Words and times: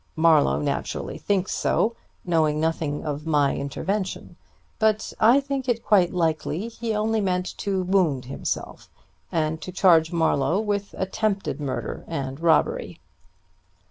Marlowe 0.15 0.59
naturally 0.59 1.19
thinks 1.19 1.51
so, 1.51 1.95
knowing 2.25 2.59
nothing 2.59 3.05
of 3.05 3.27
my 3.27 3.55
intervention. 3.55 4.35
But 4.79 5.13
I 5.19 5.39
think 5.39 5.69
it 5.69 5.85
quite 5.85 6.11
likely 6.11 6.69
he 6.69 6.95
only 6.95 7.21
meant 7.21 7.55
to 7.59 7.83
wound 7.83 8.25
himself, 8.25 8.89
and 9.31 9.61
to 9.61 9.71
charge 9.71 10.11
Marlowe 10.11 10.59
with 10.59 10.95
attempted 10.97 11.59
murder 11.61 12.03
and 12.07 12.39
robbery. 12.39 12.99